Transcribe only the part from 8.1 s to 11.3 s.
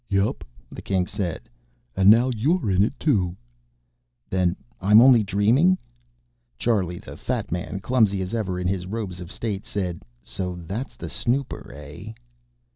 as ever in his robes of State, said: "So that's the